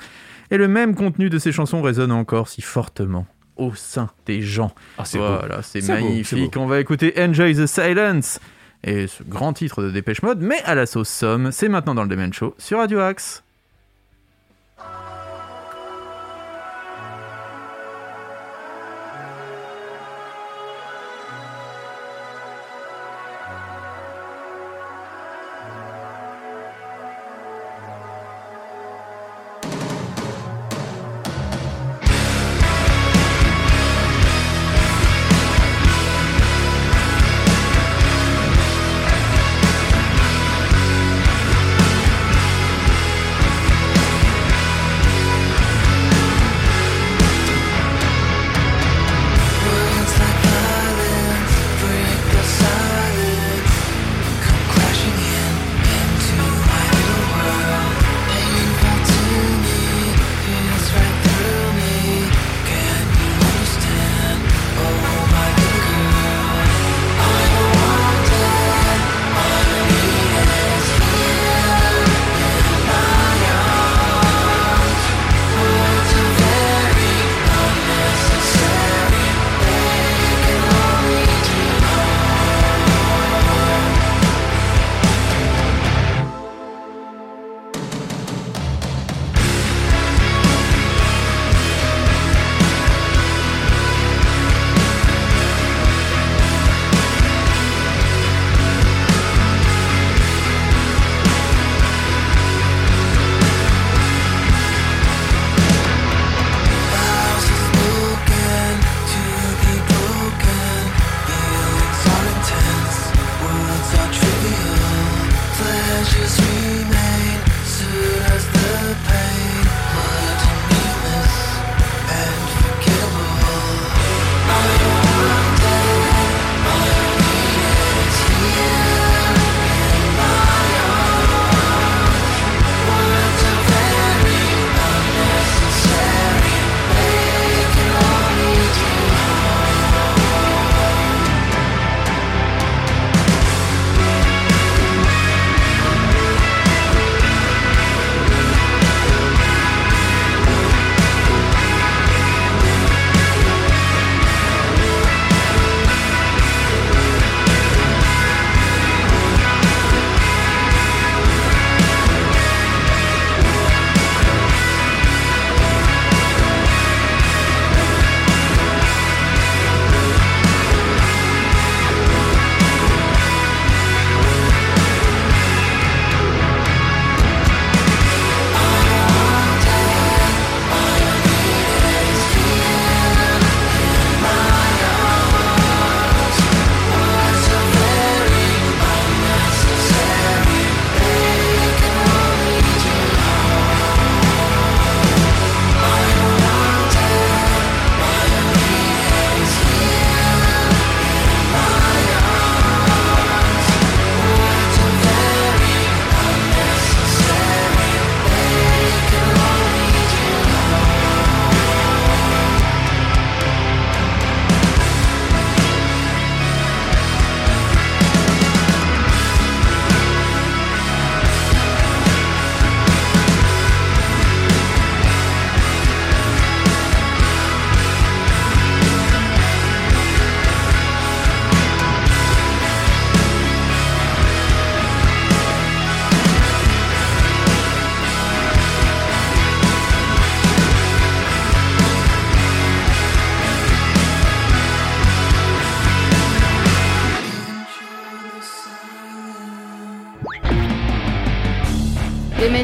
et 0.51 0.57
le 0.57 0.67
même 0.67 0.93
contenu 0.93 1.29
de 1.29 1.39
ces 1.39 1.53
chansons 1.53 1.81
résonnent 1.81 2.11
encore 2.11 2.49
si 2.49 2.61
fortement 2.61 3.25
au 3.59 3.73
sein 3.75 4.09
des 4.25 4.41
gens. 4.41 4.73
Ah, 4.97 5.05
c'est. 5.05 5.17
Voilà, 5.17 5.61
c'est 5.61 5.81
beau, 5.81 5.93
magnifique. 5.93 6.57
On 6.57 6.65
va 6.65 6.79
écouter 6.79 7.13
Enjoy 7.17 7.55
the 7.55 7.67
Silence 7.67 8.39
et 8.83 9.07
ce 9.07 9.23
grand 9.23 9.53
titre 9.53 9.83
de 9.83 9.91
Dépêche 9.91 10.21
Mode, 10.23 10.39
mais 10.39 10.61
à 10.63 10.75
la 10.75 10.85
sauce 10.85 11.09
somme. 11.09 11.51
C'est 11.51 11.69
maintenant 11.69 11.95
dans 11.95 12.03
le 12.03 12.09
Demen 12.09 12.33
Show 12.33 12.55
sur 12.57 12.79
Radio 12.79 12.99
Axe. 12.99 13.43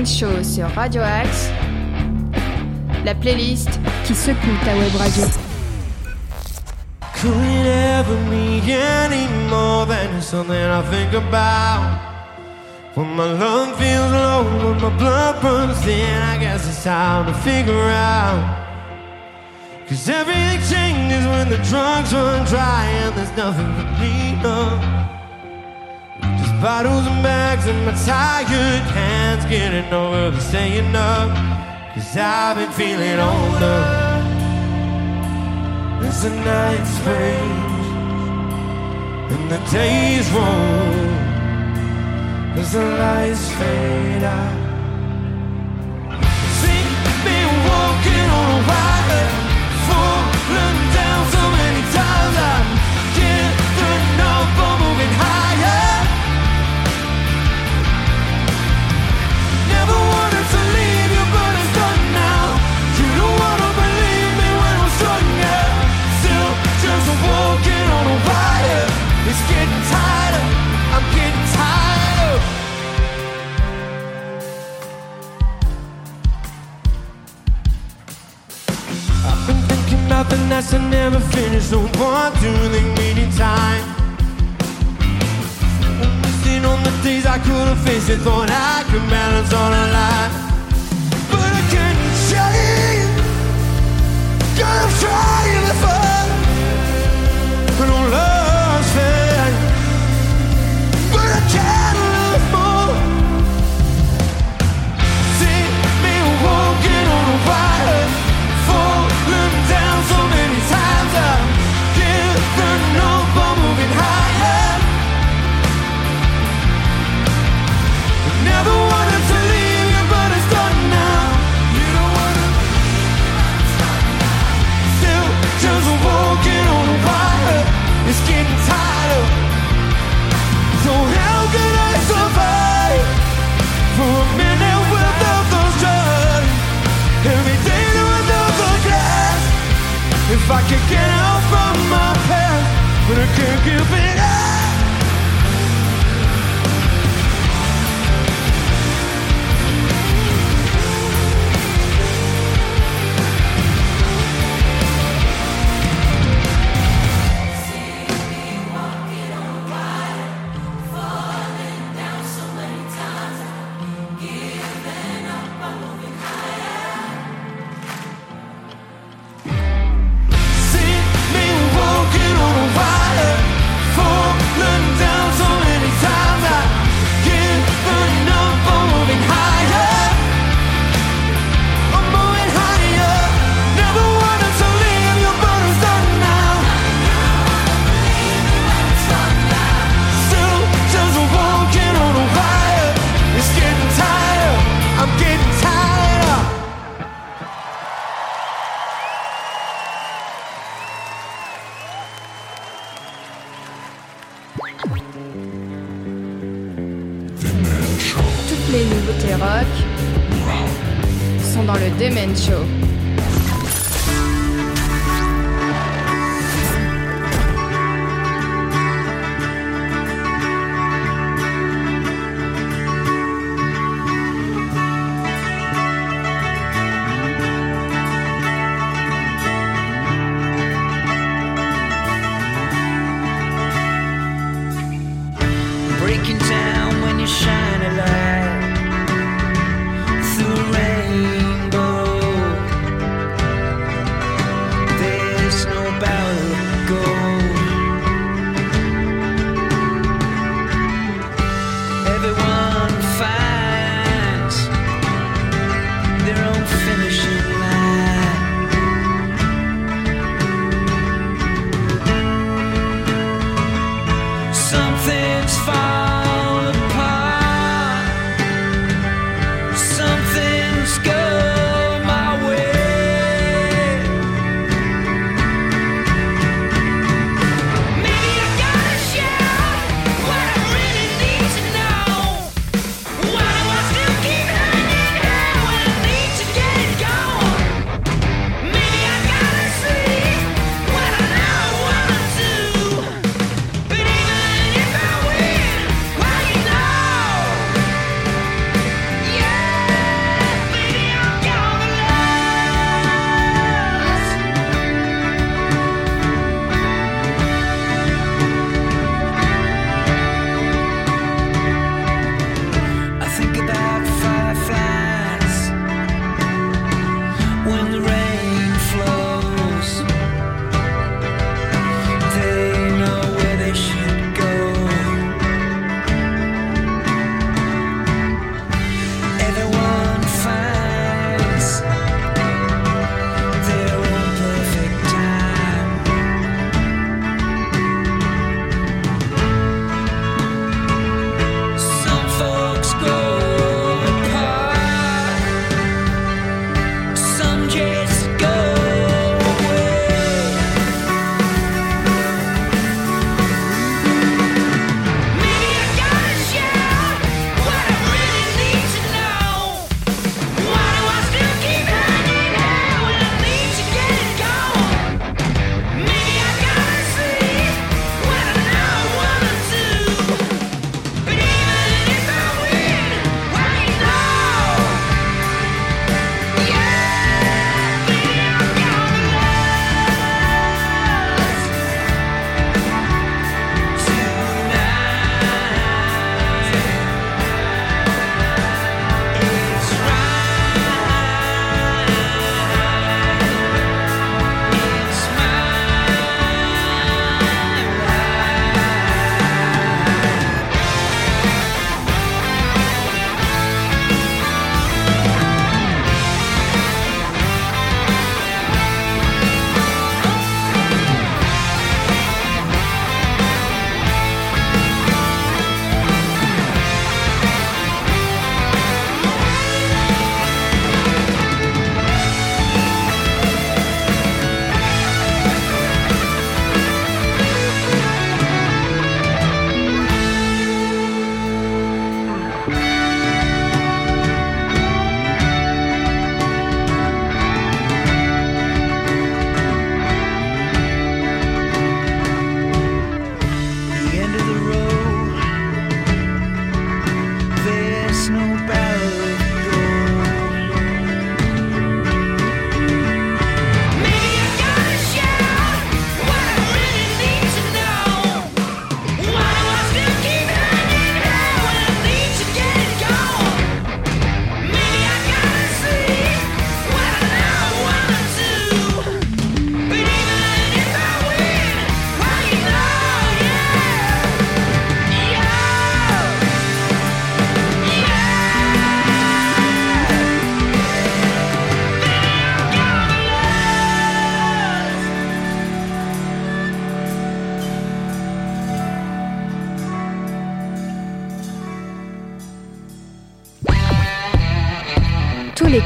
Demen 0.05 0.07
Show 0.07 0.43
sur 0.43 0.67
Radio 0.75 1.01
Axe, 1.01 1.49
la 3.03 3.15
playlist 3.15 3.79
qui 4.05 4.13
secoue 4.13 4.55
ta 4.63 4.75
web 4.75 4.95
radio. 4.99 5.25
Could 7.13 7.33
it 7.33 7.65
ever 7.65 8.17
any 8.67 9.27
more 9.49 9.85
than 9.87 10.21
something 10.21 10.55
I 10.55 10.81
think 10.91 11.13
about? 11.13 11.99
When 12.95 13.15
my 13.15 13.33
lung 13.33 13.73
feels 13.75 14.11
low, 14.11 14.43
when 14.43 14.79
my 14.79 14.95
blood 14.97 15.41
thin, 15.83 16.21
I 16.21 16.37
guess 16.39 16.67
it's 16.67 16.83
time 16.83 17.25
to 17.25 17.33
figure 17.33 17.89
out. 17.89 18.63
Cause 19.87 20.07
everything 20.07 20.59
changes 20.69 21.25
when 21.25 21.49
the 21.49 21.57
drugs 21.69 22.13
run 22.13 22.45
dry 22.45 22.85
and 23.03 23.15
there's 23.15 23.35
nothing 23.35 23.73
to. 24.43 24.94
Bottles 26.61 27.05
and 27.05 27.21
bags 27.21 27.67
and 27.67 27.85
my 27.85 27.91
tired 28.05 28.47
hands 28.47 29.45
getting 29.45 29.91
over 29.93 30.31
the 30.31 30.39
staying 30.39 30.95
up. 30.95 31.29
Cause 31.93 32.17
I've 32.17 32.55
been 32.55 32.71
feeling 32.71 33.19
older. 33.19 33.81
As 36.07 36.23
the 36.23 36.29
nights 36.29 36.99
range 37.07 37.87
and 39.33 39.51
the 39.51 39.59
days 39.71 40.31
roll, 40.31 41.05
as 42.59 42.71
the 42.71 42.83
lights 42.83 43.51
fade 43.59 44.23
out. 44.23 44.65
See 46.59 46.85
me 47.25 47.37
walking 47.67 48.29
on 48.39 48.47
a 48.51 48.67
wire, 48.69 49.31
falling 49.87 50.45
down 50.55 50.84
the 80.23 80.37
nights 80.47 80.73
I 80.73 80.77
never 80.89 81.19
finished. 81.19 81.69
So 81.69 81.79
why 81.99 82.31
do 82.41 82.51
they 82.69 82.83
need 82.95 83.31
time? 83.33 83.83
Missing 86.21 86.65
on 86.65 86.81
the 86.83 86.91
days 87.03 87.25
I 87.25 87.37
couldn't 87.39 87.77
face 87.85 88.09
it, 88.09 88.19
thought 88.19 88.49
I 88.49 88.83
could 88.89 89.05
balance 89.09 89.24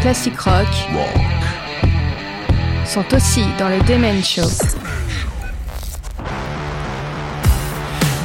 classiques 0.01 0.39
rock 0.39 0.67
sont 2.85 3.05
aussi 3.13 3.43
dans 3.57 3.69
le 3.69 3.79
Demen 3.81 4.23
Show. 4.23 4.41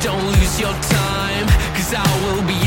Don't 0.02 0.20
lose 0.26 0.60
your 0.60 0.72
time, 0.80 1.46
cause 1.74 1.94
I 1.94 2.02
will 2.24 2.42
be 2.42 2.63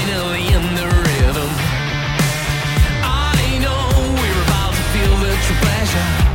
finally 0.00 0.46
in 0.46 0.74
the 0.74 0.86
rhythm. 0.86 1.50
I 3.02 3.58
know 3.60 3.88
we're 4.14 4.42
about 4.44 4.72
to 4.72 4.82
feel 4.92 5.16
the 5.16 5.34
true 5.44 5.56
pleasure. 5.56 6.29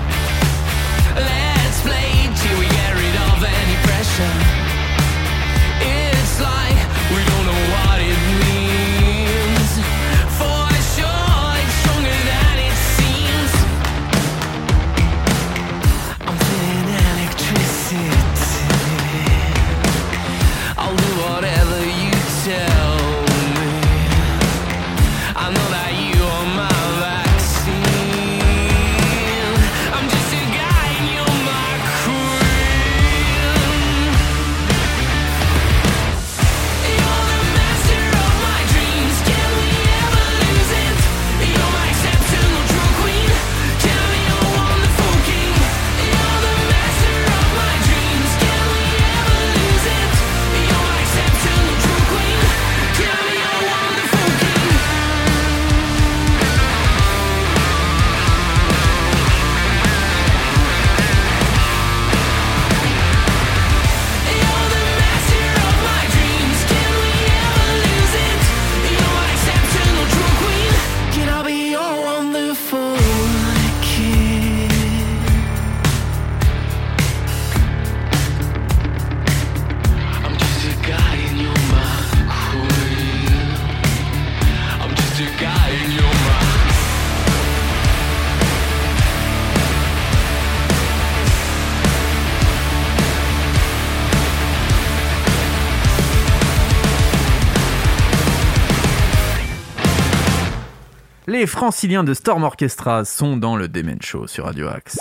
Les 101.27 101.47
franciliens 101.47 102.03
de 102.03 102.13
Storm 102.13 102.43
Orchestra 102.43 103.03
sont 103.03 103.35
dans 103.35 103.55
le 103.55 103.67
Demen 103.67 103.99
Show 103.99 104.27
sur 104.27 104.45
Radio 104.45 104.67
Axe. 104.67 104.95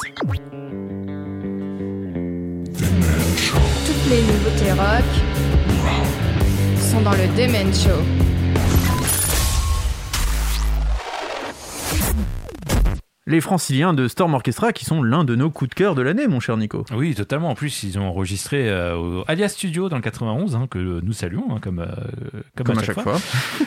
Toutes 3.86 4.08
les 4.08 4.22
nouveautés 4.22 4.72
rock 4.72 5.04
sont 6.78 7.02
dans 7.02 7.12
le 7.12 7.26
Demen 7.36 7.74
Show. 7.74 8.33
Les 13.26 13.40
franciliens 13.40 13.94
de 13.94 14.06
Storm 14.06 14.34
Orchestra 14.34 14.74
qui 14.74 14.84
sont 14.84 15.02
l'un 15.02 15.24
de 15.24 15.34
nos 15.34 15.50
coups 15.50 15.70
de 15.70 15.74
cœur 15.74 15.94
de 15.94 16.02
l'année, 16.02 16.28
mon 16.28 16.40
cher 16.40 16.58
Nico. 16.58 16.84
Oui, 16.94 17.14
totalement. 17.14 17.48
En 17.48 17.54
plus, 17.54 17.82
ils 17.82 17.98
ont 17.98 18.06
enregistré 18.06 18.68
euh, 18.68 18.96
au 18.96 19.24
Alias 19.28 19.48
Studio 19.48 19.88
dans 19.88 19.96
le 19.96 20.02
91, 20.02 20.54
hein, 20.54 20.66
que 20.70 21.00
nous 21.00 21.12
saluons, 21.14 21.56
hein, 21.56 21.58
comme, 21.58 21.78
euh, 21.78 21.86
comme, 22.54 22.66
Comme 22.66 22.78
à 22.78 22.82
chaque 22.82 23.00
fois. 23.00 23.16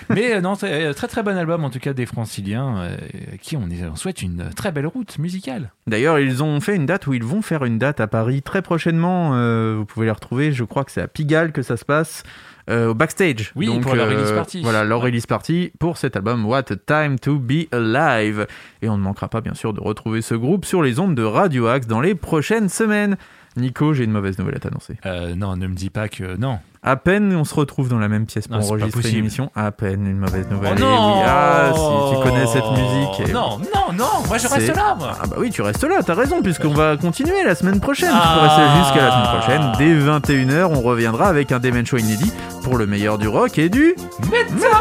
Mais 0.09 0.35
euh, 0.35 0.41
non, 0.41 0.55
très, 0.55 0.93
très 0.93 1.07
très 1.07 1.23
bon 1.23 1.35
album, 1.35 1.63
en 1.63 1.71
tout 1.71 1.79
cas 1.79 1.93
des 1.93 2.05
franciliens, 2.05 2.77
euh, 2.77 2.97
qui 3.41 3.57
on, 3.57 3.67
on 3.91 3.95
souhaite 3.95 4.21
une 4.21 4.51
très 4.55 4.71
belle 4.71 4.85
route 4.85 5.17
musicale. 5.17 5.71
D'ailleurs, 5.87 6.19
ils 6.19 6.43
ont 6.43 6.59
fait 6.59 6.75
une 6.75 6.85
date 6.85 7.07
où 7.07 7.15
ils 7.15 7.23
vont 7.23 7.41
faire 7.41 7.65
une 7.65 7.79
date 7.79 7.99
à 7.99 8.05
Paris 8.05 8.43
très 8.43 8.61
prochainement. 8.61 9.31
Euh, 9.33 9.73
vous 9.75 9.85
pouvez 9.85 10.05
les 10.05 10.11
retrouver. 10.11 10.51
Je 10.51 10.65
crois 10.65 10.83
que 10.83 10.91
c'est 10.91 11.01
à 11.01 11.07
Pigalle 11.07 11.51
que 11.51 11.63
ça 11.63 11.77
se 11.77 11.85
passe. 11.85 12.21
Euh, 12.69 12.89
au 12.89 12.93
backstage. 12.93 13.51
Oui, 13.55 13.67
pour 13.79 13.95
leur 13.95 14.09
release 14.09 14.31
party. 14.31 14.61
Voilà, 14.61 14.83
leur 14.83 15.01
release 15.01 15.25
party 15.25 15.71
pour 15.79 15.97
cet 15.97 16.15
album 16.15 16.45
What 16.45 16.71
a 16.71 16.75
Time 16.75 17.17
to 17.19 17.39
Be 17.39 17.67
Alive. 17.71 18.47
Et 18.81 18.89
on 18.89 18.97
ne 18.97 19.03
manquera 19.03 19.27
pas, 19.27 19.41
bien 19.41 19.53
sûr, 19.53 19.73
de 19.73 19.79
retrouver 19.79 20.21
ce 20.21 20.35
groupe 20.35 20.65
sur 20.65 20.81
les 20.81 20.99
ondes 20.99 21.15
de 21.15 21.23
Radio 21.23 21.67
Axe 21.67 21.87
dans 21.87 22.01
les 22.01 22.15
prochaines 22.15 22.69
semaines. 22.69 23.17
Nico, 23.57 23.93
j'ai 23.93 24.03
une 24.05 24.11
mauvaise 24.11 24.37
nouvelle 24.39 24.55
à 24.55 24.59
t'annoncer. 24.59 24.95
Euh, 25.05 25.35
non, 25.35 25.55
ne 25.57 25.67
me 25.67 25.73
dis 25.75 25.89
pas 25.89 26.07
que 26.09 26.37
non. 26.37 26.59
À 26.83 26.95
peine 26.95 27.35
on 27.35 27.43
se 27.43 27.53
retrouve 27.55 27.89
dans 27.89 27.97
la 27.99 28.07
même 28.07 28.25
pièce 28.27 28.47
pour 28.47 28.57
Non, 28.57 28.63
enregistrer 28.65 29.09
une 29.09 29.17
émission, 29.17 29.51
à 29.55 29.71
peine 29.71 30.05
une 30.07 30.19
mauvaise 30.19 30.47
nouvelle. 30.49 30.75
Oh 30.75 30.79
Et 30.79 30.81
non 30.81 31.17
oui, 31.17 31.23
ah, 31.27 31.71
si 31.73 32.15
tu 32.15 32.23
connais 32.23 32.45
cette 32.47 32.69
musique. 32.71 33.29
et- 33.29 33.33
Non, 33.33 33.57
non, 33.57 33.93
non, 33.97 34.05
moi 34.27 34.37
je 34.37 34.47
reste 34.47 34.73
là, 34.75 34.95
moi. 34.97 35.11
Ah 35.21 35.25
bah 35.27 35.35
oui, 35.39 35.49
tu 35.49 35.61
restes 35.61 35.83
là, 35.83 36.01
t'as 36.05 36.13
raison, 36.13 36.41
puisqu'on 36.41 36.73
va 36.73 36.95
continuer 36.95 37.43
la 37.43 37.55
semaine 37.55 37.79
prochaine. 37.81 38.09
Tu 38.11 38.15
peux 38.15 38.21
Ah. 38.23 38.47
rester 38.47 38.79
jusqu'à 38.83 39.05
la 39.05 39.11
semaine 39.11 39.39
prochaine. 39.41 39.71
Dès 39.79 39.93
21h, 39.99 40.69
on 40.71 40.81
reviendra 40.81 41.27
avec 41.27 41.51
un 41.51 41.59
Demen 41.59 41.85
Show 41.85 41.97
inédit 41.97 42.31
pour 42.63 42.77
le 42.77 42.85
meilleur 42.85 43.17
du 43.17 43.27
rock 43.27 43.57
et 43.57 43.69
du 43.69 43.95
Metal 44.31 44.53
metal 44.55 44.71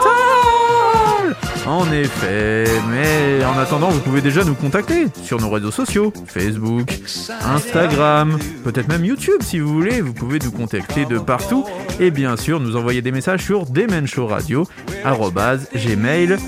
En 1.67 1.91
effet, 1.91 2.65
mais 2.91 3.45
en 3.45 3.59
attendant, 3.59 3.89
vous 3.89 3.99
pouvez 3.99 4.21
déjà 4.21 4.45
nous 4.45 4.55
contacter 4.55 5.09
sur 5.25 5.41
nos 5.41 5.51
réseaux 5.51 5.73
sociaux, 5.73 6.13
Facebook, 6.27 7.01
Instagram, 7.45 8.39
peut-être 8.63 8.87
même 8.89 9.05
YouTube 9.05 9.43
si 9.43 9.59
vous 9.59 9.73
voulez. 9.73 10.01
Vous 10.01 10.13
pouvez 10.13 10.39
nous 10.39 10.53
contacter 10.53 11.07
de 11.07 11.19
partout 11.19 11.65
et 11.99 12.13
bien 12.13 12.37
sûr 12.37 12.61
nous 12.61 12.77
envoyer 12.77 13.03
des 13.03 13.11
messages 13.11 13.43
sur 13.43 13.67
demenshowradio@gmail.com. 13.67 16.39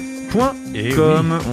Et 0.75 0.95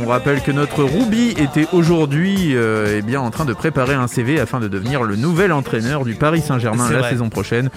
On 0.03 0.07
rappelle 0.07 0.41
que 0.41 0.51
notre 0.51 0.83
Ruby 0.83 1.33
était 1.37 1.67
aujourd'hui 1.71 2.55
euh, 2.55 2.97
eh 2.99 3.01
bien 3.01 3.21
en 3.21 3.31
train 3.31 3.45
de 3.45 3.53
préparer 3.53 3.93
un 3.93 4.07
CV 4.07 4.39
afin 4.39 4.59
de 4.59 4.67
devenir 4.67 5.01
le 5.01 5.15
nouvel 5.15 5.53
entraîneur 5.53 6.03
du 6.03 6.13
Paris 6.13 6.41
Saint-Germain 6.41 6.91
la 6.91 6.99
vrai. 6.99 7.09
saison 7.09 7.29
prochaine. 7.29 7.69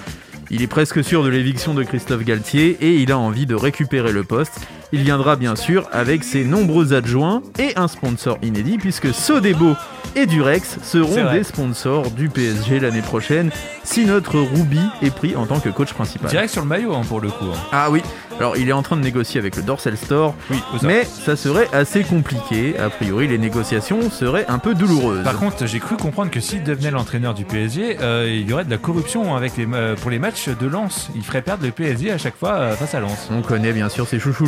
Il 0.51 0.62
est 0.62 0.66
presque 0.66 1.05
sûr 1.05 1.22
de 1.22 1.28
l'éviction 1.28 1.74
de 1.74 1.82
Christophe 1.82 2.24
Galtier 2.24 2.76
et 2.80 2.97
il 2.97 3.12
a 3.12 3.18
envie 3.18 3.47
de 3.47 3.55
récupérer 3.55 4.12
le 4.12 4.24
poste. 4.24 4.61
Il 4.93 5.03
viendra 5.03 5.36
bien 5.36 5.55
sûr 5.55 5.86
avec 5.93 6.24
ses 6.24 6.45
nombreux 6.45 6.95
adjoints 6.95 7.43
et 7.59 7.72
un 7.76 7.89
sponsor 7.89 8.39
inédit 8.43 8.78
puisque 8.78 9.12
Sodebo 9.12 9.74
et 10.16 10.24
Durex 10.26 10.78
seront 10.82 11.30
des 11.32 11.45
sponsors 11.45 12.11
du 12.11 12.28
PSG 12.30 12.80
l'année 12.80 13.03
prochaine 13.03 13.51
si 13.84 14.07
notre 14.07 14.39
Ruby 14.41 14.80
est 15.03 15.11
pris 15.14 15.36
en 15.36 15.45
tant 15.47 15.61
que 15.61 15.68
coach 15.68 15.93
principal. 15.93 16.30
Direct 16.30 16.51
sur 16.53 16.62
le 16.62 16.68
maillot 16.68 16.95
hein, 16.95 17.03
pour 17.07 17.20
le 17.20 17.28
coup. 17.28 17.45
hein. 17.55 17.59
Ah 17.72 17.91
oui, 17.91 18.03
alors 18.41 18.57
il 18.57 18.68
est 18.68 18.72
en 18.72 18.82
train 18.82 18.97
de 18.97 19.03
négocier 19.03 19.39
avec 19.39 19.57
le 19.57 19.62
Dorsal 19.62 19.97
Store, 19.99 20.34
Oui, 20.51 20.59
mais 20.82 21.05
ça 21.05 21.36
serait 21.36 21.68
assez 21.72 22.03
compliqué. 22.05 22.78
A 22.78 22.89
priori, 22.89 23.28
les 23.28 23.39
négociations 23.39 24.11
seraient 24.11 24.47
un 24.49 24.59
peu 24.59 24.74
douloureuses. 24.74 25.24
Par 25.24 25.39
contre, 25.39 25.66
j'ai 25.66 25.78
cru 25.80 25.97
comprendre 25.97 26.30
que 26.30 26.41
s'il 26.41 26.64
devenait 26.64 26.91
l'entraîneur 26.91 27.34
du 27.34 27.45
PSG, 27.45 27.99
euh, 28.01 28.26
il 28.30 28.49
y 28.49 28.53
aurait 28.53 28.64
de 28.64 28.70
la 28.70 28.78
corruption 28.78 29.36
avec 29.36 29.57
les, 29.59 29.66
euh, 29.72 29.95
pour 29.97 30.11
les 30.11 30.18
matchs 30.18 30.49
de 30.49 30.66
Lens. 30.66 31.11
Il 31.14 31.22
ferait 31.24 31.43
perdre 31.43 31.64
le 31.64 31.70
PSG 31.72 32.11
à 32.11 32.18
chaque 32.18 32.36
fois 32.36 32.53
euh, 32.55 32.74
face 32.76 32.95
à 32.95 33.01
Lens. 33.01 33.28
On 33.30 33.43
connaît 33.43 33.72
bien 33.72 33.89
sûr 33.91 34.07
ces 34.09 34.18
chouchous 34.18 34.47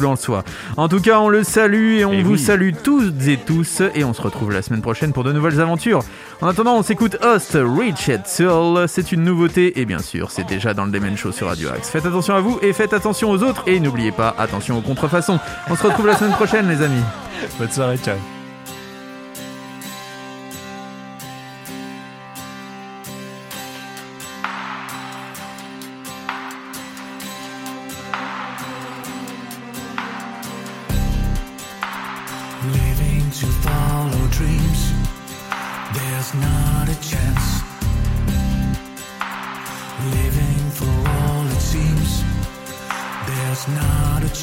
En 0.77 0.89
tout 0.89 1.01
cas, 1.01 1.19
on 1.21 1.29
le 1.29 1.45
salue 1.45 1.99
et 1.99 2.05
on 2.05 2.13
Et 2.13 2.23
vous 2.23 2.33
oui. 2.33 2.39
salue 2.39 2.71
tous 2.83 3.13
et 3.27 3.37
tous. 3.37 3.83
Et 3.95 4.05
on 4.05 4.13
se 4.13 4.23
retrouve 4.23 4.53
la 4.53 4.63
semaine 4.63 4.83
prochaine 4.83 5.13
pour 5.13 5.25
de 5.25 5.33
nouvelles 5.33 5.61
aventures. 5.61 6.01
En 6.41 6.49
attendant, 6.49 6.77
on 6.77 6.83
s'écoute 6.83 7.17
Host, 7.23 7.57
Rich 7.61 8.09
at 8.09 8.25
Soul. 8.27 8.87
C'est 8.89 9.13
une 9.13 9.25
nouveauté 9.25 9.81
et 9.81 9.85
bien 9.85 9.99
sûr, 10.01 10.31
c'est 10.31 10.47
déjà 10.47 10.75
dans 10.75 10.85
le 10.85 10.91
Demen 10.91 11.17
Show 11.17 11.33
sur 11.33 11.49
Radio 11.49 11.69
Axe. 11.71 11.91
Faites 11.91 12.07
attention 12.07 12.35
à 12.35 12.41
vous 12.41 12.59
et 12.63 12.73
faites 12.73 12.93
attention 12.93 13.31
aux 13.31 13.43
autres. 13.43 13.65
Et 13.67 13.81
n'oubliez 13.81 14.13
pas, 14.13 14.35
attention 14.39 14.79
aux 14.79 14.83
contrefaçons. 14.83 15.39
On 15.69 15.77
se 15.77 15.83
retrouve 15.87 16.07
la 16.07 16.17
semaine 16.17 16.33
prochaine, 16.33 16.69
les 16.69 16.83
amis. 16.83 17.03
Bonne 17.59 17.71
soirée, 17.71 17.99
ciao. 17.99 18.40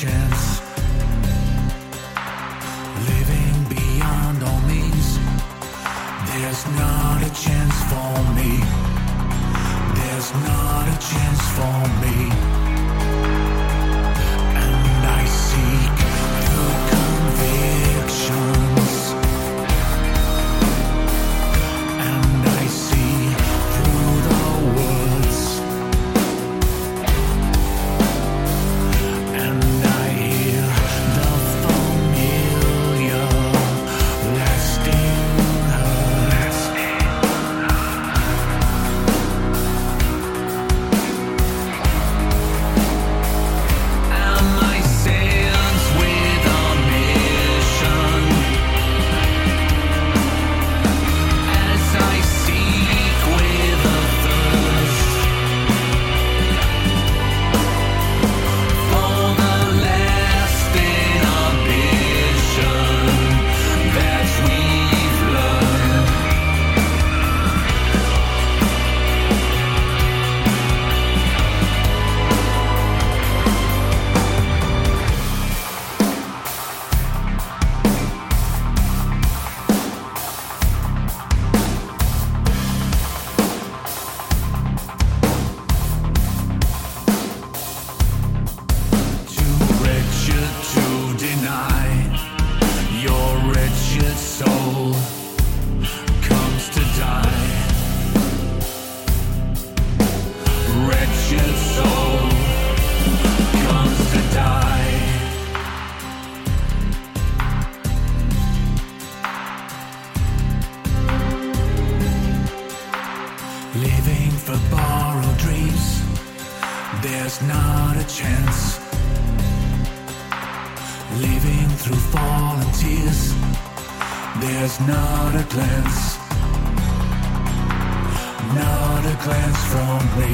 again. 0.08 0.37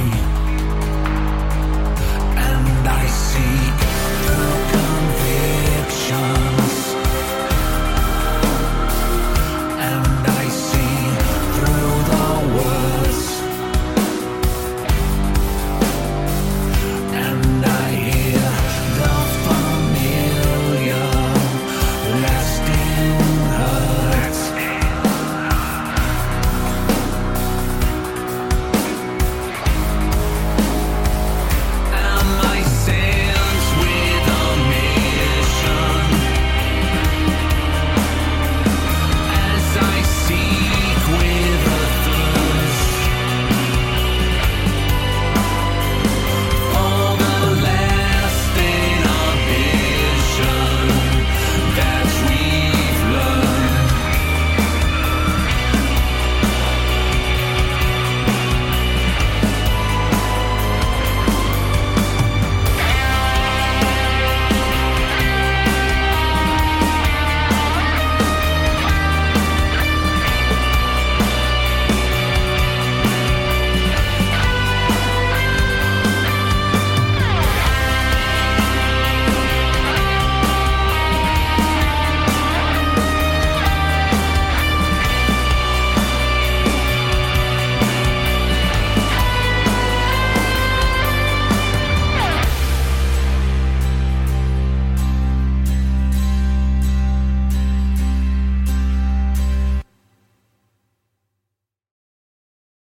King. 0.04 0.43